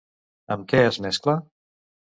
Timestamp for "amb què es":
0.55-0.99